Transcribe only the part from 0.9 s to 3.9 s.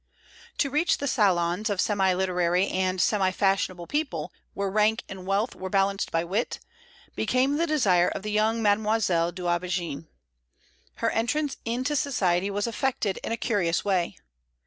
the salons of semi literary and semi fashionable